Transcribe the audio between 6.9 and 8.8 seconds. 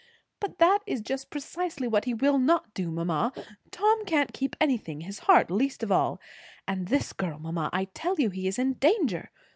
girl mamma, I tell you he is in